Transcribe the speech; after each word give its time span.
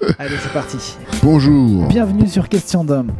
Allez, 0.18 0.36
c'est 0.42 0.52
parti. 0.52 0.96
Bonjour. 1.22 1.86
Bienvenue 1.86 2.26
sur 2.26 2.48
Question 2.48 2.84
d'homme. 2.84 3.12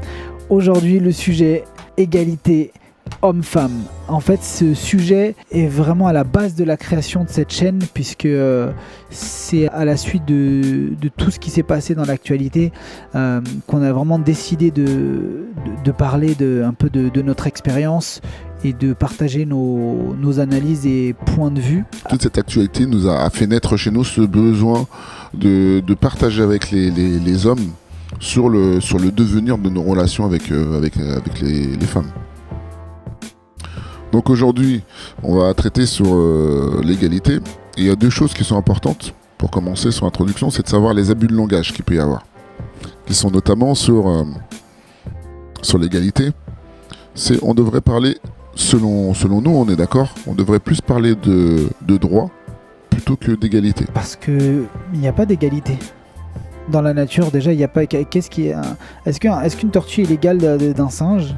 Aujourd'hui, 0.48 0.99
le 1.00 1.12
sujet 1.12 1.65
égalité 1.97 2.72
homme-femme. 3.25 3.84
En 4.07 4.21
fait, 4.21 4.42
ce 4.42 4.75
sujet 4.75 5.34
est 5.50 5.67
vraiment 5.67 6.07
à 6.07 6.13
la 6.13 6.25
base 6.25 6.55
de 6.55 6.63
la 6.63 6.76
création 6.76 7.25
de 7.25 7.31
cette 7.31 7.50
chaîne, 7.50 7.79
puisque 7.95 8.27
euh, 8.27 8.70
c'est 9.08 9.66
à 9.70 9.86
la 9.86 9.96
suite 9.96 10.27
de, 10.27 10.90
tout 11.16 11.30
ce 11.30 11.39
qui 11.39 11.50
s'est 11.50 11.62
passé 11.62 11.95
dans 11.95 12.04
l'actualité 12.04 12.71
euh, 13.14 13.40
qu'on 13.66 13.82
a 13.82 13.93
vraiment 13.93 14.18
décidé 14.18 14.71
de, 14.71 15.46
parler 15.96 16.36
un 16.62 16.75
peu 16.75 16.90
de, 16.90 17.22
notre 17.22 17.46
expérience 17.46 18.21
et 18.62 18.75
de 18.75 18.93
partager 18.93 19.46
nos, 19.46 20.38
analyses 20.38 20.86
et 20.86 21.14
points 21.14 21.50
de 21.50 21.61
vue. 21.61 21.84
Toute 22.11 22.22
cette 22.22 22.36
actualité 22.36 22.84
nous 22.84 23.09
a, 23.09 23.30
fait 23.30 23.46
naître 23.46 23.79
chez 23.79 23.91
nous 23.91 24.04
ce 24.04 24.20
besoin 24.20 24.86
de, 25.32 25.82
partager 25.98 26.43
avec 26.43 26.70
les, 26.70 27.46
hommes 27.46 27.70
sur 28.20 28.50
le, 28.50 28.81
devenir 29.11 29.56
de 29.56 29.70
nos 29.70 29.82
relations 29.82 30.26
avec, 30.26 30.53
euh, 30.53 30.82
les 31.40 31.86
femmes. 31.86 32.11
Donc 34.15 34.31
aujourd'hui, 34.31 34.81
on 35.25 35.35
va 35.41 35.53
traiter 35.55 35.87
sur 35.87 36.07
euh, 36.15 36.81
l'égalité. 36.85 37.33
Et 37.77 37.81
il 37.81 37.87
y 37.87 37.91
a 37.91 37.97
deux 37.97 38.11
choses 38.11 38.33
qui 38.33 38.45
sont 38.45 38.57
importantes 38.57 39.13
pour 39.39 39.51
commencer 39.51 39.91
sur 39.91 40.05
l'introduction, 40.05 40.51
c'est 40.51 40.63
de 40.63 40.69
savoir 40.69 40.95
les 40.95 41.11
abus 41.11 41.27
de 41.27 41.35
langage 41.35 41.73
qu'il 41.73 41.85
peut 41.85 41.97
y 41.97 41.99
avoir. 41.99 42.25
Qui 43.07 43.13
sont 43.15 43.29
notamment 43.33 43.75
sur, 43.75 44.07
euh, 44.09 44.23
sur 45.63 45.79
l'égalité. 45.79 46.31
C'est 47.17 47.43
on 47.43 47.55
devrait 47.55 47.81
parler, 47.81 48.17
selon, 48.55 49.15
selon 49.15 49.41
nous, 49.43 49.51
on 49.51 49.69
est 49.69 49.75
d'accord, 49.75 50.15
on 50.29 50.35
devrait 50.37 50.61
plus 50.61 50.81
parler 50.81 51.17
de, 51.17 51.69
de 51.85 51.97
droit 51.97 52.31
plutôt 52.91 53.17
que 53.17 53.33
d'égalité. 53.33 53.85
Parce 53.95 54.15
que 54.15 54.62
il 54.93 55.01
n'y 55.01 55.09
a 55.09 55.12
pas 55.12 55.27
d'égalité. 55.27 55.77
Dans 56.71 56.83
la 56.83 56.95
nature, 56.95 57.33
déjà, 57.33 57.53
il 57.53 57.56
n'y 57.59 57.65
a 57.65 57.69
pas. 57.69 57.84
Qu'est-ce 57.87 58.31
qui 58.31 58.47
est. 58.47 58.55
Est-ce 59.06 59.19
qu'un- 59.19 59.41
est-ce 59.43 59.56
qu'une 59.56 59.71
tortue 59.71 60.03
est 60.03 60.06
l'égale 60.09 60.39
d'un 60.39 60.89
singe? 60.89 61.34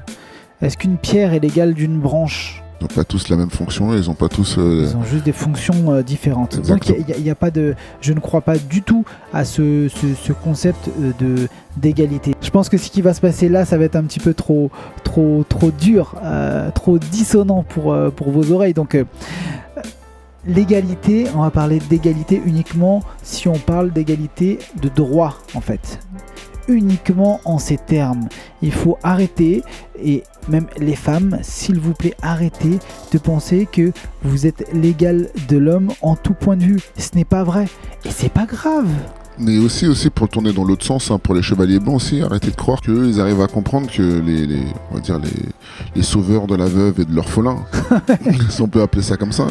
Est-ce 0.60 0.76
qu'une 0.76 0.98
pierre 0.98 1.32
est 1.32 1.40
l'égale 1.40 1.72
d'une 1.72 1.98
branche? 1.98 2.62
Ils 2.80 2.84
n'ont 2.84 2.88
pas 2.94 3.04
tous 3.04 3.28
la 3.30 3.36
même 3.36 3.48
fonction, 3.50 3.94
ils 3.96 4.06
n'ont 4.06 4.14
pas 4.14 4.28
tous... 4.28 4.58
euh, 4.58 4.86
Ils 4.90 4.96
ont 4.96 5.02
juste 5.04 5.24
des 5.24 5.32
fonctions 5.32 5.92
euh, 5.92 6.02
différentes. 6.02 6.56
Donc 6.68 6.88
il 7.16 7.22
n'y 7.22 7.30
a, 7.30 7.34
pas 7.34 7.50
de. 7.50 7.74
Je 8.02 8.12
ne 8.12 8.20
crois 8.20 8.42
pas 8.42 8.58
du 8.58 8.82
tout 8.82 9.04
à 9.32 9.44
ce, 9.46 9.88
ce- 9.88 10.14
ce 10.14 10.32
concept 10.32 10.88
euh, 11.00 11.12
de 11.18 11.48
d'égalité. 11.78 12.34
Je 12.42 12.50
pense 12.50 12.68
que 12.68 12.76
ce 12.78 12.90
qui 12.90 13.00
va 13.02 13.12
se 13.14 13.20
passer 13.20 13.48
là, 13.48 13.64
ça 13.64 13.76
va 13.78 13.84
être 13.84 13.96
un 13.96 14.04
petit 14.04 14.20
peu 14.20 14.34
trop 14.34 14.70
trop 15.04 15.44
trop 15.48 15.70
dur, 15.70 16.14
euh, 16.22 16.70
trop 16.70 16.98
dissonant 16.98 17.62
pour 17.62 17.96
pour 18.14 18.30
vos 18.30 18.52
oreilles. 18.52 18.74
Donc 18.74 18.96
l'égalité, 20.46 21.26
on 21.34 21.42
va 21.42 21.50
parler 21.50 21.78
d'égalité 21.90 22.40
uniquement 22.44 23.02
si 23.22 23.48
on 23.48 23.58
parle 23.58 23.90
d'égalité 23.92 24.58
de 24.80 24.88
droit 24.88 25.38
en 25.54 25.60
fait. 25.60 25.98
Uniquement 26.68 27.40
en 27.44 27.58
ces 27.58 27.76
termes. 27.76 28.28
Il 28.62 28.72
faut 28.72 28.98
arrêter, 29.02 29.62
et 30.02 30.22
même 30.48 30.66
les 30.78 30.96
femmes, 30.96 31.38
s'il 31.42 31.78
vous 31.78 31.92
plaît, 31.94 32.14
arrêtez 32.22 32.78
de 33.12 33.18
penser 33.18 33.68
que 33.70 33.92
vous 34.22 34.46
êtes 34.46 34.64
l'égal 34.72 35.28
de 35.48 35.56
l'homme 35.58 35.92
en 36.02 36.16
tout 36.16 36.34
point 36.34 36.56
de 36.56 36.64
vue. 36.64 36.80
Ce 36.98 37.10
n'est 37.14 37.24
pas 37.24 37.44
vrai. 37.44 37.66
Et 38.04 38.10
c'est 38.10 38.32
pas 38.32 38.46
grave. 38.46 38.88
Mais 39.38 39.58
aussi, 39.58 39.86
aussi 39.86 40.08
pour 40.08 40.28
tourner 40.30 40.52
dans 40.54 40.64
l'autre 40.64 40.84
sens, 40.86 41.10
hein, 41.10 41.18
pour 41.18 41.34
les 41.34 41.42
chevaliers 41.42 41.78
blancs 41.78 41.96
aussi, 41.96 42.22
arrêtez 42.22 42.50
de 42.50 42.56
croire 42.56 42.80
qu'eux, 42.80 43.06
ils 43.06 43.20
arrivent 43.20 43.42
à 43.42 43.46
comprendre 43.48 43.86
que 43.90 44.00
les, 44.02 44.46
les- 44.46 44.64
on 44.90 44.94
va 44.94 45.00
dire 45.00 45.18
les, 45.18 45.28
les 45.94 46.02
sauveurs 46.02 46.46
de 46.46 46.56
la 46.56 46.64
veuve 46.64 47.00
et 47.00 47.04
de 47.04 47.14
l'orphelin, 47.14 47.58
si 48.48 48.62
on 48.62 48.68
peut 48.68 48.80
appeler 48.80 49.02
ça 49.02 49.18
comme 49.18 49.32
ça, 49.32 49.46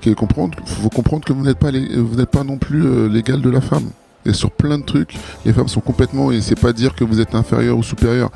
qu'il 0.00 0.16
faut 0.16 0.90
comprendre 0.90 1.24
que 1.24 1.32
vous 1.32 1.44
n'êtes 1.44 1.58
pas, 1.58 1.70
les- 1.70 1.96
vous 1.98 2.16
n'êtes 2.16 2.30
pas 2.30 2.42
non 2.42 2.58
plus 2.58 2.84
euh, 2.84 3.08
l'égal 3.08 3.40
de 3.40 3.48
la 3.50 3.60
femme. 3.60 3.90
Et 4.28 4.34
sur 4.34 4.50
plein 4.50 4.76
de 4.78 4.84
trucs, 4.84 5.14
les 5.46 5.54
femmes 5.54 5.68
sont 5.68 5.80
complètement, 5.80 6.30
et 6.30 6.42
c'est 6.42 6.60
pas 6.60 6.74
dire 6.74 6.94
que 6.94 7.02
vous 7.02 7.18
êtes 7.18 7.34
inférieur 7.34 7.78
ou 7.78 7.82
supérieur, 7.82 8.30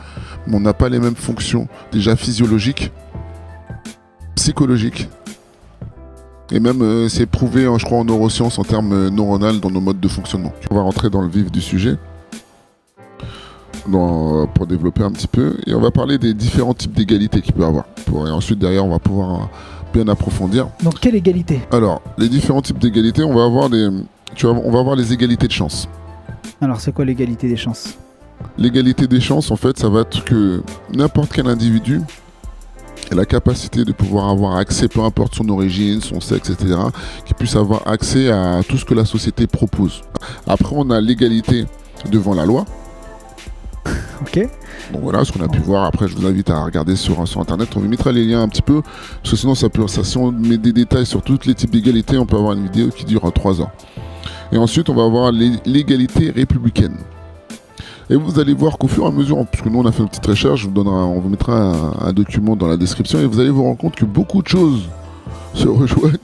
mais 0.47 0.57
on 0.57 0.61
n'a 0.61 0.73
pas 0.73 0.89
les 0.89 0.99
mêmes 0.99 1.15
fonctions, 1.15 1.69
déjà 1.93 2.17
physiologiques, 2.17 2.91
psychologiques, 4.35 5.09
et 6.51 6.61
même, 6.61 6.83
euh, 6.83 7.09
c'est 7.09 7.27
prouvé, 7.27 7.67
hein, 7.67 7.77
je 7.79 7.85
crois, 7.85 7.99
en 7.99 8.05
neurosciences, 8.05 8.59
en 8.59 8.65
termes 8.65 8.93
euh, 8.93 9.11
neuronales, 9.11 9.61
dans 9.61 9.71
nos 9.71 9.81
modes 9.81 10.01
de 10.01 10.09
fonctionnement. 10.09 10.53
On 10.71 10.75
va 10.75 10.83
rentrer 10.83 11.09
dans 11.11 11.21
le 11.23 11.29
vif 11.29 11.51
du 11.53 11.61
sujet, 11.61 11.97
dans- 13.87 14.43
euh, 14.43 14.47
pour 14.47 14.67
développer 14.67 15.03
un 15.03 15.11
petit 15.11 15.27
peu, 15.29 15.57
et 15.67 15.75
on 15.75 15.81
va 15.81 15.91
parler 15.91 16.17
des 16.19 16.33
différents 16.35 16.75
types 16.75 16.95
d'égalité 16.95 17.41
qu'il 17.43 17.53
peut 17.53 17.63
y 17.63 17.67
avoir. 17.67 17.85
Pour- 18.07 18.27
et 18.27 18.31
ensuite, 18.31 18.59
derrière, 18.59 18.85
on 18.85 18.91
va 18.91 18.99
pouvoir 18.99 19.49
bien 19.93 20.09
approfondir. 20.09 20.69
Donc 20.83 21.01
quelle 21.01 21.15
égalité? 21.17 21.61
Alors, 21.71 22.01
les 22.17 22.29
différents 22.31 22.63
types 22.63 22.79
d'égalité, 22.79 23.23
on 23.23 23.35
va 23.35 23.45
avoir 23.45 23.69
des, 23.69 23.89
tu 24.35 24.47
vois, 24.47 24.57
on 24.57 24.71
va 24.71 24.81
avoir 24.81 24.97
les 24.97 25.13
égalités 25.13 25.47
de 25.47 25.53
chance. 25.53 25.89
Alors 26.61 26.81
c'est 26.81 26.93
quoi 26.93 27.05
l'égalité 27.05 27.49
des 27.49 27.57
chances? 27.57 27.97
L'égalité 28.59 29.07
des 29.07 29.21
chances, 29.21 29.51
en 29.51 29.57
fait, 29.57 29.79
ça 29.79 29.89
va 29.89 30.01
être 30.01 30.25
que 30.25 30.63
n'importe 30.93 31.33
quel 31.33 31.47
individu 31.47 32.01
ait 33.11 33.15
la 33.15 33.25
capacité 33.25 33.85
de 33.85 33.93
pouvoir 33.93 34.29
avoir 34.29 34.57
accès, 34.57 34.89
peu 34.89 35.01
importe 35.01 35.35
son 35.35 35.49
origine, 35.49 36.01
son 36.01 36.21
sexe, 36.21 36.51
etc., 36.51 36.75
qu'il 37.25 37.35
puisse 37.35 37.57
avoir 37.57 37.87
accès 37.87 38.31
à 38.31 38.61
tout 38.69 38.79
ce 38.79 38.85
que 38.85 38.95
la 38.95 39.05
société 39.05 39.47
propose. 39.47 40.03
Après, 40.47 40.75
on 40.77 40.91
a 40.91 41.01
l'égalité 41.01 41.67
devant 42.11 42.35
la 42.35 42.47
loi. 42.47 42.65
Ok 44.21 44.39
Donc 44.93 45.03
voilà, 45.03 45.25
ce 45.25 45.33
qu'on 45.33 45.43
a 45.43 45.49
pu 45.49 45.59
voir. 45.59 45.85
Après, 45.85 46.07
je 46.07 46.15
vous 46.15 46.25
invite 46.25 46.49
à 46.49 46.63
regarder 46.63 46.95
sur, 46.95 47.27
sur 47.27 47.41
Internet. 47.41 47.71
On 47.75 47.81
vous 47.81 47.89
mettra 47.89 48.13
les 48.13 48.25
liens 48.25 48.43
un 48.43 48.49
petit 48.49 48.63
peu. 48.63 48.83
Parce 48.83 49.33
que 49.33 49.37
sinon, 49.37 49.57
ça 49.57 49.69
peut, 49.69 49.89
ça, 49.89 50.05
si 50.05 50.17
on 50.17 50.31
met 50.31 50.59
des 50.59 50.73
détails 50.73 51.07
sur 51.07 51.23
tous 51.23 51.41
les 51.45 51.55
types 51.55 51.71
d'égalité, 51.71 52.17
on 52.19 52.25
peut 52.25 52.37
avoir 52.37 52.53
une 52.53 52.63
vidéo 52.63 52.91
qui 52.91 53.05
dure 53.05 53.33
3 53.33 53.63
ans. 53.63 53.71
Et 54.53 54.59
ensuite, 54.59 54.89
on 54.91 54.95
va 54.95 55.05
avoir 55.05 55.33
l'é- 55.33 55.59
l'égalité 55.65 56.31
républicaine. 56.31 56.97
Et 58.11 58.17
vous 58.17 58.39
allez 58.39 58.53
voir 58.53 58.77
qu'au 58.77 58.89
fur 58.89 59.05
et 59.05 59.09
à 59.09 59.11
mesure, 59.11 59.45
puisque 59.47 59.67
nous 59.67 59.79
on 59.79 59.87
a 59.87 59.93
fait 59.93 60.03
une 60.03 60.09
petite 60.09 60.27
recherche, 60.27 60.67
on 60.75 61.21
vous 61.21 61.29
mettra 61.31 61.55
un, 61.55 62.09
un 62.09 62.13
document 62.13 62.57
dans 62.57 62.67
la 62.67 62.77
description 62.77 63.19
et 63.21 63.25
vous 63.27 63.41
allez 63.41 63.49
vous 63.51 63.63
rendre 63.63 63.79
compte 63.79 63.95
que 63.95 64.05
beaucoup 64.05 64.43
de 64.43 64.49
choses 64.49 64.89
se 65.55 65.67
rejoignent, 65.81 66.19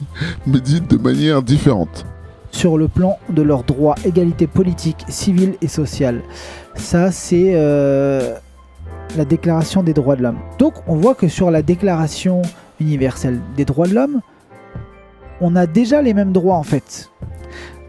mais 0.46 0.60
dites 0.60 0.90
de 0.90 0.98
manière 0.98 1.40
différente. 1.42 2.04
Sur 2.50 2.76
le 2.76 2.88
plan 2.88 3.16
de 3.30 3.40
leurs 3.42 3.62
droits, 3.62 3.94
égalité 4.04 4.46
politique, 4.46 5.04
civile 5.08 5.54
et 5.62 5.68
sociale. 5.68 6.22
Ça 6.74 7.10
c'est 7.12 7.52
euh, 7.54 8.34
la 9.16 9.24
déclaration 9.24 9.82
des 9.82 9.94
droits 9.94 10.16
de 10.16 10.22
l'homme. 10.22 10.38
Donc 10.58 10.74
on 10.88 10.96
voit 10.96 11.14
que 11.14 11.28
sur 11.28 11.50
la 11.50 11.62
déclaration 11.62 12.42
universelle 12.80 13.40
des 13.56 13.64
droits 13.64 13.86
de 13.86 13.94
l'homme, 13.94 14.20
on 15.40 15.56
a 15.56 15.66
déjà 15.66 16.02
les 16.02 16.12
mêmes 16.12 16.32
droits 16.32 16.56
en 16.56 16.64
fait. 16.64 17.10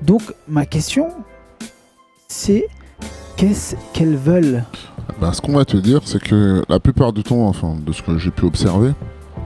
Donc 0.02 0.22
ma 0.48 0.66
question 0.66 1.10
c'est 2.30 2.68
qu'est-ce 3.36 3.76
qu'elles 3.92 4.16
veulent 4.16 4.64
Ben, 5.20 5.34
ce 5.34 5.42
qu'on 5.42 5.54
va 5.54 5.66
te 5.66 5.78
dire, 5.78 6.02
c'est 6.06 6.22
que 6.22 6.64
la 6.70 6.80
plupart 6.80 7.12
du 7.12 7.24
temps, 7.24 7.48
enfin, 7.48 7.76
de 7.86 7.92
ce 7.92 8.02
que 8.02 8.18
j'ai 8.18 8.32
pu 8.32 8.46
observer, 8.46 8.92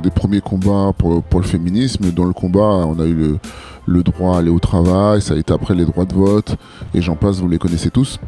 des 0.03 0.11
premiers 0.11 0.41
combats 0.41 0.91
pour, 0.97 1.23
le 1.39 1.45
féminisme, 1.45 2.11
dans 2.11 2.25
le 2.25 2.33
combat, 2.33 2.85
on 2.85 2.99
a 2.99 3.05
eu 3.05 3.37
le, 3.85 4.03
droit 4.03 4.35
à 4.35 4.39
aller 4.39 4.49
au 4.49 4.59
travail, 4.59 5.21
ça 5.21 5.33
a 5.33 5.37
été 5.37 5.53
après 5.53 5.75
les 5.75 5.85
droits 5.85 6.05
de 6.05 6.13
vote, 6.13 6.57
et 6.93 7.01
j'en 7.01 7.15
passe, 7.15 7.37
vous 7.37 7.47
les 7.47 7.57
connaissez 7.57 7.89
tous. 7.89 8.19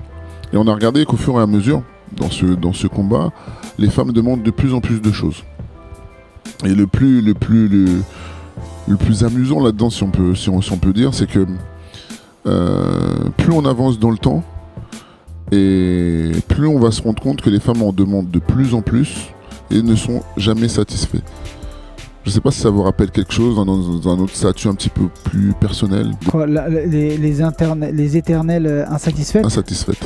Et 0.53 0.57
on 0.57 0.67
a 0.67 0.73
regardé 0.73 1.03
qu'au 1.05 1.17
fur 1.17 1.37
et 1.37 1.41
à 1.41 1.47
mesure, 1.47 1.83
dans 2.15 2.29
ce, 2.29 2.45
dans 2.45 2.73
ce 2.73 2.87
combat, 2.87 3.31
les 3.77 3.89
femmes 3.89 4.13
demandent 4.13 4.43
de 4.43 4.51
plus 4.51 4.73
en 4.73 4.79
plus 4.79 5.01
de 5.01 5.11
choses. 5.11 5.43
Et 6.63 6.73
le 6.73 6.87
plus, 6.87 7.21
le 7.21 7.33
plus, 7.33 7.67
le, 7.67 8.01
le 8.87 8.95
plus 8.95 9.25
amusant 9.25 9.59
là-dedans, 9.61 9.89
si 9.89 10.03
on 10.03 10.11
peut, 10.11 10.33
si 10.33 10.49
on, 10.49 10.61
si 10.61 10.71
on 10.71 10.77
peut 10.77 10.93
dire, 10.93 11.13
c'est 11.13 11.29
que 11.29 11.45
plus 12.45 13.51
on 13.51 13.65
avance 13.65 13.99
dans 13.99 14.11
le 14.11 14.17
temps, 14.17 14.43
et 15.51 16.31
plus 16.47 16.67
on 16.67 16.79
va 16.79 16.91
se 16.91 17.01
rendre 17.01 17.21
compte 17.21 17.41
que 17.41 17.49
les 17.49 17.59
femmes 17.59 17.81
en 17.81 17.91
demandent 17.91 18.31
de 18.31 18.39
plus 18.39 18.73
en 18.73 18.81
plus 18.81 19.27
et 19.71 19.81
ne 19.81 19.95
sont 19.95 20.21
jamais 20.37 20.67
satisfaits. 20.67 21.21
Je 22.23 22.31
sais 22.31 22.41
pas 22.41 22.49
si 22.49 22.59
ça 22.59 22.71
vous 22.71 22.81
rappelle 22.81 23.11
quelque 23.11 23.31
chose 23.33 23.55
dans, 23.55 23.65
dans 23.65 24.09
un 24.09 24.19
autre 24.19 24.35
statut 24.35 24.67
un 24.67 24.73
petit 24.73 24.89
peu 24.89 25.09
plus 25.25 25.53
personnel, 25.59 26.11
les, 26.87 27.17
les, 27.17 27.41
interne- 27.43 27.87
les 27.91 28.17
éternelles 28.17 28.65
euh, 28.65 28.85
insatisfaites 28.89 29.45
insatisfaites. 29.45 30.03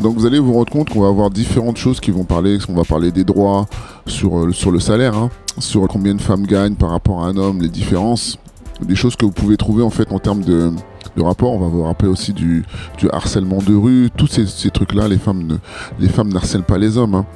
Donc 0.00 0.16
vous 0.16 0.24
allez 0.24 0.38
vous 0.38 0.54
rendre 0.54 0.70
compte 0.72 0.88
qu'on 0.88 1.02
va 1.02 1.08
avoir 1.08 1.30
différentes 1.30 1.76
choses 1.76 2.00
qui 2.00 2.12
vont 2.12 2.24
parler, 2.24 2.56
on 2.68 2.74
va 2.74 2.84
parler 2.84 3.10
des 3.10 3.24
droits 3.24 3.66
sur, 4.06 4.38
euh, 4.38 4.52
sur 4.52 4.70
le 4.70 4.80
salaire, 4.80 5.16
hein, 5.16 5.28
sur 5.58 5.86
combien 5.88 6.14
de 6.14 6.22
femmes 6.22 6.46
gagnent 6.46 6.76
par 6.76 6.90
rapport 6.90 7.24
à 7.24 7.28
un 7.28 7.36
homme, 7.36 7.60
les 7.60 7.68
différences, 7.68 8.38
des 8.80 8.94
choses 8.96 9.16
que 9.16 9.26
vous 9.26 9.32
pouvez 9.32 9.56
trouver 9.58 9.82
en 9.82 9.90
fait 9.90 10.10
en 10.12 10.18
termes 10.20 10.42
de, 10.42 10.72
de 11.16 11.22
rapport. 11.22 11.52
On 11.52 11.58
va 11.58 11.68
vous 11.68 11.82
rappeler 11.82 12.08
aussi 12.08 12.32
du, 12.32 12.64
harcèlement 13.12 13.58
de 13.58 13.74
rue, 13.74 14.10
tous 14.16 14.26
ces, 14.26 14.70
trucs-là, 14.70 15.08
les 15.08 15.18
femmes 15.18 15.58
les 15.98 16.08
femmes 16.08 16.32
n'harcèlent 16.32 16.62
pas 16.62 16.78
les 16.78 16.96
hommes. 16.98 17.14
hein. 17.14 17.26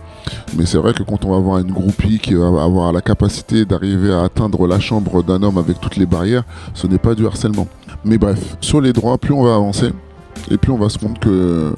Mais 0.57 0.67
c'est 0.67 0.79
vrai 0.79 0.93
que 0.93 1.03
quand 1.03 1.25
on 1.25 1.31
va 1.31 1.37
avoir 1.37 1.59
une 1.59 1.73
groupie 1.73 2.19
qui 2.19 2.35
va 2.35 2.47
avoir 2.47 2.93
la 2.93 3.01
capacité 3.01 3.65
d'arriver 3.65 4.13
à 4.13 4.23
atteindre 4.23 4.67
la 4.67 4.79
chambre 4.79 5.23
d'un 5.23 5.43
homme 5.43 5.59
avec 5.59 5.81
toutes 5.81 5.97
les 5.97 6.07
barrières, 6.07 6.45
ce 6.75 6.87
n'est 6.87 6.99
pas 6.99 7.15
du 7.15 7.27
harcèlement. 7.27 7.67
Mais 8.05 8.19
bref, 8.19 8.57
sur 8.61 8.81
les 8.81 8.93
droits, 8.93 9.19
plus 9.19 9.33
on 9.33 9.43
va 9.43 9.55
avancer, 9.55 9.91
et 10.51 10.57
plus 10.57 10.73
on 10.73 10.79
va 10.79 10.89
se 10.89 10.99
rendre 10.99 11.19
que, 11.19 11.75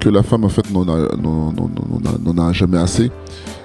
que 0.00 0.08
la 0.08 0.22
femme 0.22 0.44
en 0.44 0.48
fait 0.48 0.70
n'en 0.70 0.86
a, 0.88 2.52
jamais 2.52 2.78
assez, 2.78 3.10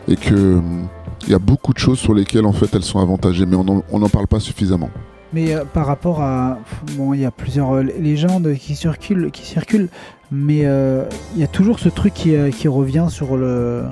et 0.08 0.16
que 0.16 0.58
hum, 0.58 0.88
il 1.26 1.32
y 1.32 1.36
a 1.36 1.40
beaucoup 1.40 1.74
de 1.74 1.80
choses 1.80 2.00
sur 2.00 2.14
lesquelles 2.14 2.46
en 2.46 2.52
fait 2.54 2.74
elles 2.74 2.84
sont 2.84 3.00
avantagées, 3.00 3.46
mais 3.46 3.56
on 3.56 4.00
n'en 4.00 4.10
parle 4.10 4.28
pas 4.28 4.40
suffisamment. 4.40 4.90
Mais 5.34 5.54
euh, 5.54 5.66
par 5.66 5.86
rapport 5.86 6.22
à. 6.22 6.60
Bon, 6.96 7.14
il 7.14 7.22
y 7.22 7.26
a 7.26 7.32
plusieurs 7.32 7.76
euh, 7.76 7.82
légendes 7.82 8.54
qui 8.56 8.76
circulent, 8.76 9.32
qui 9.32 9.46
circulent 9.46 9.90
mais 10.32 10.62
euh, 10.66 11.06
il 11.36 11.42
y 11.42 11.44
a 11.44 11.48
toujours 11.48 11.80
ce 11.80 11.90
truc 11.90 12.14
qui, 12.14 12.68
revient 12.68 13.08
sur 13.10 13.38
le. 13.38 13.84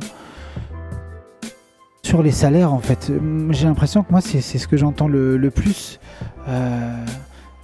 Sur 2.03 2.23
les 2.23 2.31
salaires 2.31 2.73
en 2.73 2.79
fait. 2.79 3.11
J'ai 3.51 3.67
l'impression 3.67 4.03
que 4.03 4.11
moi 4.11 4.21
c'est 4.21 4.41
ce 4.41 4.67
que 4.67 4.75
j'entends 4.75 5.07
le, 5.07 5.38
le 5.38 5.51
plus. 5.51 5.99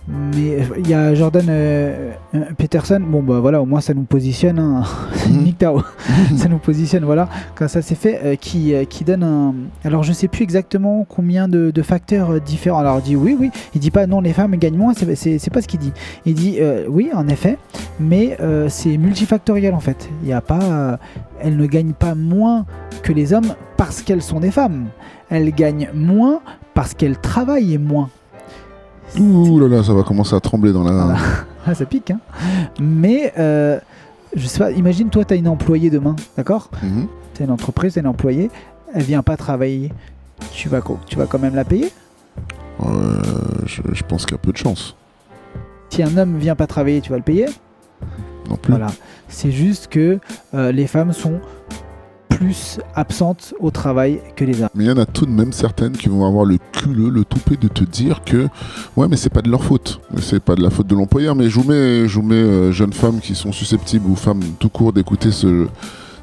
Mais 0.08 0.60
il 0.80 0.88
y 0.88 0.94
a 0.94 1.14
Jordan 1.14 1.46
euh, 1.50 2.12
euh, 2.34 2.40
Peterson, 2.58 3.02
bon 3.06 3.22
bah 3.22 3.40
voilà, 3.42 3.62
au 3.62 3.66
moins 3.66 3.82
ça 3.82 3.94
nous 3.94 4.04
positionne, 4.04 4.58
hein. 4.60 4.84
Mhm. 5.28 5.44
Nick 5.44 5.58
Tao. 5.58 5.82
ça 6.38 6.48
nous 6.48 6.58
positionne, 6.60 7.04
voilà, 7.04 7.28
quand 7.56 7.68
ça 7.68 7.82
s'est 7.82 7.96
fait, 7.96 8.22
euh, 8.24 8.36
qui, 8.36 8.74
euh, 8.74 8.86
qui 8.86 9.04
donne 9.04 9.24
un. 9.24 9.54
Alors 9.84 10.04
je 10.04 10.14
sais 10.14 10.30
plus 10.30 10.44
exactement 10.44 11.06
combien 11.10 11.50
de, 11.50 11.70
de 11.72 11.82
facteurs 11.82 12.32
euh, 12.32 12.40
différents. 12.40 12.80
Alors 12.80 13.00
il 13.00 13.04
dit 13.04 13.16
oui, 13.18 13.36
oui, 13.38 13.52
il 13.76 13.82
dit 13.82 13.92
pas 13.92 14.08
non, 14.08 14.22
les 14.22 14.32
femmes 14.32 14.56
gagnent 14.56 14.78
moins, 14.78 14.94
c'est- 14.94 15.50
pas 15.52 15.62
ce 15.62 15.68
qu'il 15.68 15.80
dit. 15.82 15.92
Il 16.26 16.34
dit 16.36 16.58
euh, 16.62 16.86
oui, 16.88 17.10
en 17.14 17.28
effet, 17.28 17.58
mais 18.00 18.38
euh, 18.40 18.70
c'est 18.70 18.96
multifactoriel 18.98 19.74
en 19.74 19.82
fait. 19.82 20.10
Il 20.24 20.30
y 20.30 20.34
a 20.34 20.40
pas. 20.42 20.64
euh, 20.64 20.98
elles 21.42 21.58
ne 21.58 21.66
gagnent 21.66 21.94
pas 21.94 22.16
moins 22.16 22.66
que 23.04 23.12
les 23.12 23.34
hommes 23.34 23.54
parce 23.76 24.02
qu'elles 24.02 24.22
sont 24.24 24.40
des 24.40 24.52
femmes. 24.52 24.86
Elles 25.30 25.54
gagnent 25.54 25.90
moins 25.94 26.40
parce 26.74 26.94
qu'elles 26.94 27.18
travaillent 27.20 27.78
moins. 27.78 28.10
Ouh 29.20 29.60
là 29.60 29.68
là, 29.68 29.84
ça 29.84 29.94
va 29.94 30.04
commencer 30.04 30.36
à 30.36 30.40
trembler 30.40 30.74
dans 30.74 30.84
la. 30.84 30.92
Voilà. 30.92 31.18
Ah, 31.70 31.76
ça 31.76 31.86
pique, 31.86 32.12
hein. 32.12 32.20
Mais, 32.80 33.34
euh, 33.38 33.78
je 34.34 34.48
sais 34.48 34.58
pas, 34.58 34.72
imagine, 34.72 35.10
toi, 35.10 35.26
tu 35.26 35.34
as 35.34 35.38
une 35.38 35.50
employée 35.50 35.90
demain, 35.90 36.16
d'accord? 36.38 36.70
Tu 37.34 37.44
une 37.44 37.52
entreprise, 37.52 37.94
tu 37.96 38.00
une 38.00 38.08
employée, 38.08 38.50
elle 38.94 39.04
vient 39.04 39.22
pas 39.22 39.36
travailler. 39.36 39.92
Tu 40.54 40.70
vas, 40.70 40.80
tu 41.08 41.18
vas 41.18 41.26
quand 41.26 41.40
même 41.40 41.56
la 41.56 41.66
payer? 41.66 41.92
Euh, 42.86 43.22
je, 43.66 43.82
je 43.92 44.04
pense 44.04 44.26
qu'il 44.26 44.32
y 44.32 44.36
a 44.36 44.42
peu 44.42 44.54
de 44.54 44.58
chance. 44.58 44.96
Si 45.90 46.02
un 46.04 46.16
homme 46.18 46.38
vient 46.38 46.56
pas 46.56 46.68
travailler, 46.68 47.02
tu 47.02 47.10
vas 47.10 47.18
le 47.18 47.24
payer? 47.24 47.48
Non 48.50 48.56
plus. 48.56 48.72
Voilà. 48.72 48.88
C'est 49.28 49.52
juste 49.52 49.88
que 49.88 50.20
euh, 50.54 50.72
les 50.72 50.88
femmes 50.88 51.12
sont 51.12 51.42
plus 52.30 52.80
absentes 52.96 53.54
au 53.60 53.72
travail 53.72 54.22
que 54.36 54.46
les 54.46 54.62
hommes. 54.62 54.70
Mais 54.76 54.86
il 54.86 54.88
y 54.88 54.92
en 54.92 54.98
a 54.98 55.06
tout 55.06 55.26
de 55.26 55.32
même 55.32 55.52
certaines 55.52 55.94
qui 55.94 56.08
vont 56.08 56.26
avoir 56.26 56.46
le 56.46 56.60
culot, 56.88 57.10
le 57.10 57.24
toupet 57.26 57.58
de 57.58 57.68
te 57.68 57.84
dire 57.84 58.24
que 58.26 58.48
ouais, 58.96 59.08
mais 59.08 59.18
c'est 59.18 59.30
pas 59.30 59.42
de 59.42 59.50
leur 59.50 59.64
faute. 59.64 60.00
C'est 60.22 60.42
pas 60.42 60.56
de 60.56 60.62
la 60.64 60.70
faute 60.70 60.88
de 60.88 60.96
l'employeur. 60.96 61.36
Mais 61.36 61.50
je 61.50 61.60
vous 61.60 61.68
mets, 61.70 62.08
je 62.08 62.16
vous 62.20 62.26
mets 62.26 62.36
euh, 62.36 62.72
jeunes 62.72 62.94
femmes 62.94 63.20
qui 63.20 63.36
sont 63.36 63.52
susceptibles 63.52 64.08
ou 64.10 64.16
femmes 64.16 64.42
tout 64.60 64.70
court 64.70 64.94
d'écouter 64.94 65.32
ce, 65.32 65.68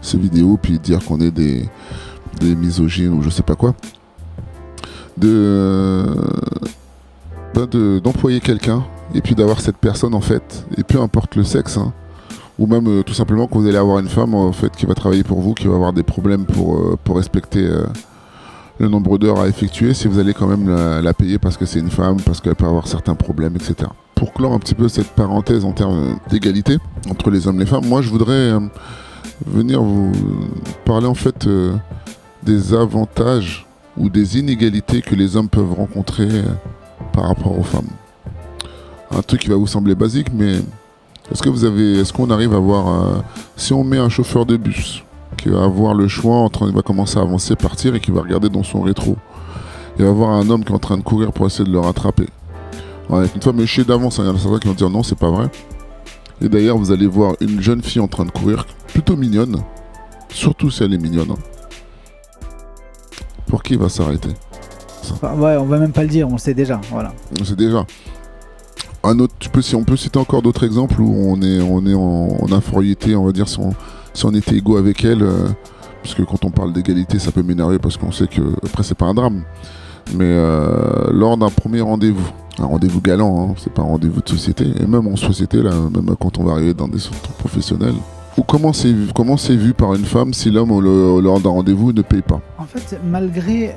ces 0.01 0.19
vidéos 0.19 0.59
puis 0.61 0.79
dire 0.79 1.05
qu'on 1.05 1.21
est 1.21 1.31
des, 1.31 1.69
misogynes 2.43 3.13
ou 3.13 3.23
je 3.23 3.31
sais 3.31 3.43
pas 3.43 3.55
quoi. 3.55 3.75
De 5.17 6.05
ben 7.55 7.67
de- 7.71 8.01
d'employer 8.01 8.41
quelqu'un 8.41 8.85
et 9.15 9.21
puis 9.21 9.37
d'avoir 9.37 9.61
cette 9.61 9.77
personne 9.77 10.13
en 10.15 10.21
fait 10.21 10.67
et 10.77 10.83
peu 10.83 11.01
importe 11.01 11.37
le 11.37 11.45
sexe. 11.45 11.77
hein, 11.79 11.93
ou 12.59 12.67
même 12.67 12.87
euh, 12.87 13.03
tout 13.03 13.15
simplement 13.15 13.47
que 13.47 13.55
vous 13.55 13.67
allez 13.67 13.77
avoir 13.77 13.99
une 13.99 14.09
femme 14.09 14.35
en 14.35 14.53
fait 14.53 14.75
qui 14.77 14.87
va 14.87 14.95
travailler 14.95 15.25
pour 15.25 15.41
vous, 15.41 15.55
qui 15.55 15.67
va 15.67 15.75
avoir 15.75 15.93
des 15.93 16.03
problèmes 16.03 16.45
pour, 16.47 16.77
euh, 16.77 16.97
respecter 17.15 17.65
euh, 17.65 17.85
le 18.79 18.89
nombre 18.89 19.19
d'heures 19.19 19.41
à 19.41 19.49
effectuer, 19.49 19.95
si 19.95 20.09
vous 20.09 20.19
allez 20.19 20.35
quand 20.35 20.47
même 20.47 20.69
la, 20.69 21.15
payer 21.15 21.39
parce 21.39 21.57
que 21.57 21.65
c'est 21.65 21.79
une 21.79 21.91
femme, 21.91 22.17
parce 22.25 22.41
qu'elle 22.41 22.57
peut 22.57 22.67
avoir 22.67 22.89
certains 22.89 23.15
problèmes, 23.15 23.55
etc. 23.55 23.91
Pour 24.15 24.33
clore 24.33 24.53
un 24.53 24.59
petit 24.59 24.75
peu 24.75 24.89
cette 24.89 25.11
parenthèse 25.11 25.65
en 25.65 25.73
termes 25.73 26.19
d'égalité 26.29 26.79
entre 27.09 27.31
les 27.31 27.47
hommes 27.47 27.57
et 27.57 27.61
les 27.61 27.67
femmes, 27.67 27.87
moi 27.87 28.03
je 28.03 28.11
voudrais 28.11 28.33
euh, 28.33 28.61
venir 29.47 29.83
vous 29.83 30.13
parler 30.85 31.07
en 31.07 31.15
fait 31.15 31.47
euh, 31.47 31.75
des 32.43 32.75
avantages 32.75 33.67
ou 33.97 34.09
des 34.09 34.39
inégalités 34.39 35.03
que 35.03 35.15
les 35.15 35.37
hommes 35.37 35.49
peuvent 35.49 35.73
rencontrer 35.73 36.29
euh, 36.29 36.43
par 37.13 37.29
rapport 37.29 37.57
aux 37.57 37.63
femmes. 37.63 37.91
Un 39.13 39.23
truc 39.23 39.43
qui 39.43 39.49
va 39.49 39.57
vous 39.57 39.69
sembler 39.69 39.95
basique, 39.95 40.33
mais 40.35 40.57
est-ce 41.31 41.43
que 41.43 41.49
vous 41.49 41.65
avez, 41.65 42.01
est-ce 42.01 42.13
qu'on 42.13 42.31
arrive 42.31 42.55
à 42.55 42.59
voir, 42.59 43.23
si 43.57 43.73
on 43.73 43.85
met 43.85 43.99
un 43.99 44.09
chauffeur 44.09 44.45
de 44.45 44.57
bus 44.57 45.04
qui 45.45 45.51
va 45.51 45.63
avoir 45.63 45.93
le 45.93 46.09
choix 46.09 46.37
entre, 46.37 46.67
il 46.67 46.75
va 46.75 46.81
commencer 46.81 47.19
à 47.19 47.23
avancer, 47.23 47.55
partir 47.55 47.95
et 47.95 48.01
qui 48.01 48.11
va 48.11 48.23
regarder 48.23 48.49
dans 48.49 48.63
son 48.63 48.81
rétro, 48.81 49.19
il 49.99 50.05
va 50.07 50.11
voir 50.11 50.31
un 50.31 50.49
homme 50.49 50.65
qui 50.65 50.73
est 50.73 50.75
en 50.75 50.79
train 50.79 50.97
de 50.97 51.03
courir 51.03 51.33
pour 51.33 51.45
essayer 51.45 51.67
de 51.69 51.71
le 51.71 51.81
rattraper. 51.81 52.27
Ouais, 53.11 53.27
une 53.35 53.43
fois 53.43 53.53
mais 53.53 53.67
chier 53.67 53.85
d'avance, 53.85 54.19
hein, 54.19 54.23
il 54.25 54.29
y 54.29 54.31
en 54.31 54.37
a 54.37 54.39
certains 54.39 54.59
qui 54.59 54.69
vont 54.69 54.75
dire 54.75 54.89
non, 54.89 55.03
c'est 55.03 55.19
pas 55.19 55.29
vrai. 55.29 55.51
Et 56.41 56.49
d'ailleurs, 56.49 56.79
vous 56.79 56.93
allez 56.93 57.07
voir 57.07 57.35
une 57.43 57.61
jeune 57.61 57.83
fille 57.83 58.01
en 58.01 58.09
train 58.09 58.25
de 58.25 58.31
courir, 58.31 58.65
plutôt 58.89 59.17
mignonne, 59.17 59.63
surtout 60.31 60.71
si 60.71 60.83
elle 60.83 60.95
est 60.95 60.99
mignonne. 60.99 61.33
hein. 61.33 62.49
Pour 63.47 63.63
qui 63.63 63.75
il 63.75 63.79
va 63.79 63.91
s'arrêter? 63.91 64.31
Enfin, 65.13 65.35
ouais, 65.35 65.57
on 65.59 65.67
va 65.67 65.79
même 65.79 65.93
pas 65.93 66.03
le 66.03 66.09
dire, 66.09 66.27
on 66.27 66.33
le 66.33 66.39
sait 66.39 66.55
déjà. 66.55 66.81
Voilà. 66.91 67.13
C'est 67.45 67.55
déjà. 67.57 67.85
Un 69.03 69.19
autre, 69.19 69.35
tu 69.39 69.51
peux, 69.51 69.61
si 69.61 69.77
on 69.77 69.85
peut 69.85 69.99
citer 69.99 70.19
encore 70.19 70.41
d'autres 70.41 70.65
exemples 70.65 71.03
où 71.03 71.15
on 71.15 71.43
est, 71.43 71.61
on 71.61 71.85
est 71.85 71.95
en, 71.95 72.51
infériorité, 72.51 73.15
on 73.15 73.27
va 73.27 73.33
dire, 73.33 73.47
si 73.47 73.59
on, 73.59 73.75
si 74.15 74.25
on 74.25 74.31
était 74.31 74.57
égaux 74.57 74.77
avec 74.77 75.05
elle, 75.05 75.23
euh, 75.23 75.49
parce 76.03 76.15
quand 76.15 76.45
on 76.45 76.51
parle 76.51 76.73
d'égalité, 76.73 77.19
ça 77.19 77.33
peut 77.33 77.43
m'énerver 77.43 77.79
parce 77.79 77.97
qu'on 77.97 78.13
sait 78.13 78.27
que, 78.27 78.41
après, 78.65 78.83
c'est 78.83 78.95
pas 78.95 79.07
un 79.07 79.15
drame. 79.15 79.43
Mais 80.15 80.25
euh, 80.25 81.11
lors 81.13 81.37
d'un 81.37 81.51
premier 81.51 81.81
rendez-vous, 81.81 82.29
un 82.59 82.67
rendez-vous 82.67 83.01
galant, 83.01 83.51
hein, 83.51 83.55
c'est 83.59 83.73
pas 83.73 83.83
un 83.83 83.87
rendez-vous 83.87 84.21
de 84.21 84.29
société, 84.29 84.67
et 84.81 84.87
même 84.87 85.07
en 85.09 85.17
société, 85.17 85.63
là, 85.63 85.73
même 85.73 86.15
quand 86.19 86.39
on 86.39 86.45
va 86.45 86.53
arriver 86.53 86.75
dans 86.75 86.89
des 86.89 86.99
centres 86.99 87.33
professionnels, 87.39 87.95
ou 88.37 88.43
comment 88.43 88.73
c'est 88.73 89.57
vu, 89.57 89.75
par 89.75 89.95
une 89.95 90.05
femme 90.05 90.35
si 90.35 90.51
l'homme, 90.51 90.81
lors 90.81 91.41
d'un 91.41 91.51
rendez-vous, 91.51 91.93
ne 91.93 92.03
paye 92.03 92.23
pas? 92.23 92.41
En 92.59 92.65
fait, 92.65 92.99
malgré 93.05 93.75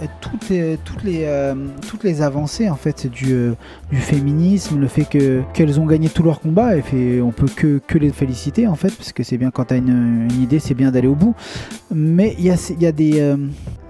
euh, 0.52 1.56
toutes 1.82 2.04
les 2.04 2.22
avancées 2.22 2.70
en 2.70 2.76
fait 2.76 3.08
du, 3.08 3.34
euh, 3.34 3.54
féminisme, 3.94 4.80
le 4.80 4.88
fait 4.88 5.06
que 5.06 5.42
qu'elles 5.54 5.80
ont 5.80 5.86
gagné 5.86 6.10
tous 6.10 6.24
leurs 6.24 6.40
combats, 6.40 6.76
et 6.76 6.82
fait, 6.82 7.22
on 7.22 7.32
peut 7.32 7.48
que, 7.56 7.98
les 7.98 8.10
féliciter 8.10 8.68
en 8.68 8.76
fait, 8.76 8.96
parce 8.96 9.12
que 9.12 9.24
c'est 9.24 9.38
bien 9.38 9.52
quand 9.52 9.66
tu 9.66 9.74
as 9.76 9.78
une, 9.78 10.28
idée, 10.42 10.60
c'est 10.60 10.74
bien 10.74 10.92
d'aller 10.92 11.08
au 11.08 11.16
bout. 11.16 11.36
Mais 11.94 12.36
il 12.40 12.46
y 12.46 12.52
a, 12.86 12.92
des, 12.92 13.20
euh, 13.20 13.38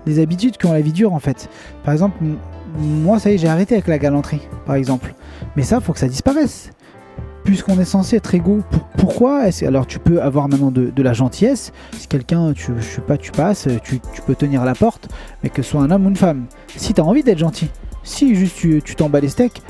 des 0.06 0.20
habitudes 0.20 0.58
qui 0.58 0.66
ont 0.66 0.74
la 0.74 0.82
vie 0.82 0.94
dure 0.94 1.14
en 1.14 1.20
fait. 1.20 1.50
Par 1.84 1.94
exemple, 1.94 2.18
moi 2.78 3.20
ça 3.20 3.32
y 3.32 3.36
est, 3.36 3.38
j'ai 3.38 3.48
arrêté 3.48 3.76
avec 3.76 3.88
la 3.88 3.98
galanterie, 3.98 4.42
par 4.66 4.76
exemple. 4.76 5.14
Mais 5.56 5.64
ça, 5.64 5.80
faut 5.80 5.94
que 5.94 6.00
ça 6.00 6.08
disparaisse. 6.08 6.72
Puisqu'on 7.48 7.80
est 7.80 7.86
censé 7.86 8.18
être 8.18 8.36
égaux, 8.36 8.62
pour- 8.70 8.84
pourquoi 8.98 9.48
est-ce 9.48 9.64
Alors 9.64 9.88
tu 9.88 10.00
peux 10.00 10.22
avoir 10.22 10.50
maintenant 10.50 10.70
de, 10.70 11.02
la 11.02 11.14
gentillesse? 11.14 11.72
Si 11.98 12.06
quelqu'un, 12.06 12.52
tu, 12.52 12.74
je 12.78 12.84
sais 12.84 13.00
pas, 13.00 13.18
tu 13.18 13.32
passes, 13.32 13.70
tu, 13.84 14.02
peux 14.26 14.36
tenir 14.36 14.66
la 14.66 14.76
porte, 14.76 15.08
mais 15.42 15.50
que 15.50 15.62
ce 15.62 15.70
soit 15.70 15.82
un 15.82 15.90
homme 15.90 16.08
ou 16.08 16.10
une 16.10 16.18
femme. 16.18 16.48
Si 16.76 16.94
tu 16.94 17.00
as 17.00 17.06
envie 17.06 17.24
d'être 17.24 17.38
gentil, 17.38 17.70
si 18.04 18.36
juste 18.36 18.58
tu 18.58 18.82
tu 18.84 18.96
t'en 18.96 19.08
bats 19.08 19.22
les 19.22 19.30
steaks, 19.30 19.62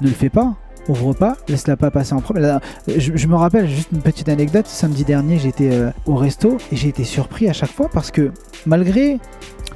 ne 0.00 0.08
le 0.08 0.12
fais 0.12 0.28
pas. 0.28 0.54
Ouvre 0.88 1.12
pas, 1.12 1.36
laisse-la 1.46 1.76
pas 1.76 1.92
passer 1.92 2.14
en 2.14 2.20
premier. 2.20 2.58
Je 2.88 3.26
me 3.28 3.36
rappelle 3.36 3.68
juste 3.68 3.90
une 3.92 4.02
petite 4.02 4.28
anecdote. 4.28 4.66
Samedi 4.66 5.04
dernier, 5.04 5.38
j'étais 5.38 5.70
euh, 5.72 5.90
au 6.06 6.16
resto 6.16 6.58
et 6.72 6.76
j'ai 6.76 6.88
été 6.88 7.04
surpris 7.04 7.48
à 7.48 7.52
chaque 7.52 7.70
fois 7.70 7.88
parce 7.92 8.10
que 8.10 8.32
malgré 8.66 9.20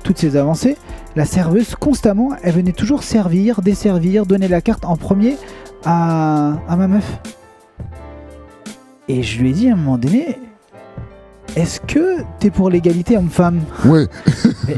toutes 0.02 0.18
ces 0.18 0.37
avancées, 0.37 0.76
la 1.14 1.25
serveuse 1.25 1.76
constamment, 1.76 2.30
elle 2.42 2.54
venait 2.54 2.73
toujours 2.73 3.04
servir, 3.04 3.62
desservir, 3.62 4.26
donner 4.26 4.49
la 4.49 4.61
carte 4.61 4.85
en 4.85 4.97
premier 4.97 5.37
à, 5.85 6.54
à 6.68 6.76
ma 6.76 6.88
meuf. 6.88 7.20
Et 9.08 9.23
je 9.23 9.40
lui 9.40 9.50
ai 9.50 9.52
dit 9.52 9.68
à 9.70 9.73
un 9.73 9.76
moment 9.76 9.97
donné, 9.99 10.38
est-ce 11.56 11.80
que 11.80 12.18
t'es 12.38 12.50
pour 12.50 12.68
l'égalité 12.70 13.16
homme-femme? 13.16 13.61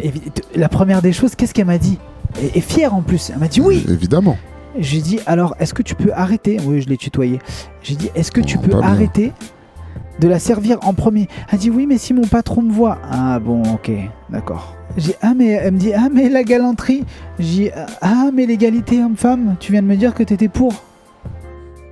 Et- 0.02 0.12
La 0.54 0.68
première 0.68 1.02
des 1.02 1.12
choses, 1.12 1.34
qu'est-ce 1.34 1.52
qu'elle 1.52 1.66
m'a 1.66 1.78
dit? 1.78 1.98
Et, 2.40 2.58
et 2.58 2.60
fière 2.60 2.94
en 2.94 3.02
plus. 3.02 3.30
Elle 3.30 3.38
m'a 3.38 3.48
dit 3.48 3.60
oui. 3.60 3.84
évidemment. 3.88 4.36
J'ai 4.78 5.00
dit 5.00 5.18
alors, 5.26 5.56
est-ce 5.58 5.74
que 5.74 5.82
tu 5.82 5.96
peux 5.96 6.12
arrêter? 6.14 6.58
Oui, 6.64 6.80
je 6.80 6.88
l'ai 6.88 6.96
tutoyé. 6.96 7.40
J'ai 7.82 7.96
dit, 7.96 8.08
est-ce 8.14 8.30
que 8.30 8.40
tu 8.40 8.56
Oh, 8.56 8.62
peux 8.62 8.68
bien. 8.78 8.82
arrêter 8.82 9.32
de 10.20 10.28
la 10.28 10.38
servir 10.38 10.78
en 10.82 10.94
premier? 10.94 11.26
Elle 11.50 11.58
dit 11.58 11.70
oui, 11.70 11.86
mais 11.88 11.98
si 11.98 12.14
mon 12.14 12.22
patron 12.22 12.62
me 12.62 12.70
voit. 12.72 12.98
Ah 13.10 13.40
bon, 13.40 13.62
ok, 13.64 13.90
d'accord. 14.30 14.76
J'ai 14.96 15.14
ah 15.22 15.34
mais 15.36 15.48
elle 15.48 15.74
me 15.74 15.78
dit 15.78 15.92
ah 15.92 16.08
mais 16.12 16.28
la 16.28 16.44
galanterie. 16.44 17.04
J'ai 17.40 17.72
ah 18.00 18.30
mais 18.32 18.46
l'égalité 18.46 19.02
homme-femme. 19.02 19.56
Tu 19.58 19.72
viens 19.72 19.82
de 19.82 19.88
me 19.88 19.96
dire 19.96 20.14
que 20.14 20.22
t'étais 20.22 20.48
pour. 20.48 20.72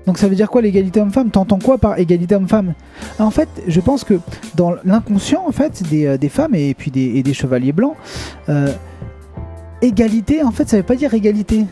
Donc 0.08 0.16
ça 0.16 0.26
veut 0.26 0.34
dire 0.34 0.48
quoi 0.48 0.62
l'égalité 0.62 1.02
homme-femme? 1.02 1.28
T'entends 1.28 1.58
quoi 1.58 1.76
par 1.76 1.98
égalité 1.98 2.34
homme-femme? 2.34 2.72
En 3.18 3.30
fait, 3.30 3.50
je 3.66 3.78
pense 3.78 4.04
que 4.04 4.14
dans 4.54 4.72
l'inconscient 4.82 5.44
en 5.46 5.52
fait 5.52 5.82
des, 5.90 6.06
euh, 6.06 6.28
femmes 6.30 6.54
et 6.54 6.72
puis 6.72 6.90
des, 6.90 7.16
et 7.16 7.22
des 7.22 7.34
chevaliers 7.34 7.72
blancs, 7.72 7.94
euh, 8.48 8.72
égalité 9.82 10.42
en 10.42 10.50
fait 10.50 10.66
ça 10.66 10.78
veut 10.78 10.82
pas 10.82 10.94
dire 10.94 11.12
égalité. 11.12 11.66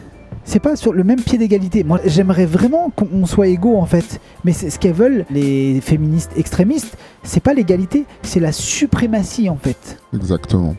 C'est 0.45 0.61
pas 0.61 0.77
sur 0.77 0.93
le 0.93 1.03
même 1.03 1.23
pied 1.23 1.39
d'égalité. 1.39 1.83
Moi, 1.83 1.99
j'aimerais 2.05 2.45
vraiment 2.45 2.91
qu'on 2.91 3.25
soit 3.25 3.47
égaux 3.49 3.79
en 3.79 3.87
fait. 3.87 4.21
Mais 4.45 4.53
c'est 4.53 4.69
ce 4.69 4.79
qu'elles 4.79 4.93
veulent 4.93 5.25
les 5.31 5.81
féministes 5.81 6.33
extrémistes, 6.37 6.99
c'est 7.23 7.43
pas 7.43 7.55
l'égalité, 7.55 8.05
c'est 8.21 8.39
la 8.39 8.53
suprématie 8.53 9.49
en 9.49 9.57
fait. 9.57 9.99
Exactement. 10.15 10.77